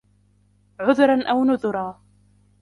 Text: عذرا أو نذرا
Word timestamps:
عذرا 0.79 1.23
أو 1.31 1.45
نذرا 1.45 2.01